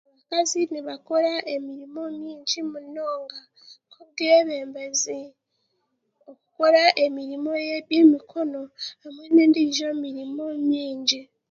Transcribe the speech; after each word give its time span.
Abakazi 0.09 0.59
nibakora 0.71 1.31
emirimo 1.55 2.01
nyingi 2.21 2.59
munonga, 2.71 3.39
nk'obwebembezi, 3.87 5.19
okukora 6.31 6.83
emirimo 7.05 7.51
y'eby'emikono 7.65 8.61
nan'endiijo 9.17 9.89
mirimo 10.03 10.45
nyingi. 10.69 11.19